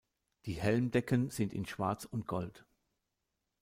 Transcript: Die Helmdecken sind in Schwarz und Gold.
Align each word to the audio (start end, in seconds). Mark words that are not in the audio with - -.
Die 0.47 0.55
Helmdecken 0.55 1.29
sind 1.29 1.53
in 1.53 1.63
Schwarz 1.67 2.05
und 2.05 2.25
Gold. 2.25 2.65